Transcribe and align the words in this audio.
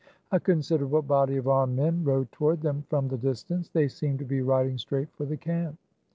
A 0.31 0.39
considerable 0.39 1.03
body 1.03 1.37
of 1.37 1.47
armed 1.47 1.75
men 1.75 2.03
rode 2.03 2.31
toward 2.31 2.61
them 2.63 2.85
from 2.89 3.07
the 3.09 3.19
distance. 3.19 3.69
They 3.69 3.87
seemed 3.87 4.17
to 4.17 4.25
be 4.25 4.41
riding 4.41 4.79
straight 4.79 5.11
for 5.13 5.25
the 5.25 5.37
camp. 5.37 5.77